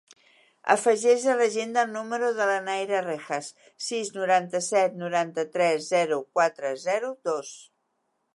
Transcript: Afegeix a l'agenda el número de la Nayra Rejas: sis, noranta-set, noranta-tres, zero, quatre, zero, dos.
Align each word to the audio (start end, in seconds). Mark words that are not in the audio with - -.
Afegeix 0.75 1.25
a 1.33 1.35
l'agenda 1.41 1.83
el 1.87 1.91
número 1.97 2.31
de 2.39 2.47
la 2.51 2.55
Nayra 2.69 3.01
Rejas: 3.07 3.51
sis, 3.89 4.11
noranta-set, 4.19 4.97
noranta-tres, 5.05 5.87
zero, 5.97 6.21
quatre, 6.39 6.75
zero, 6.89 7.15
dos. 7.31 7.55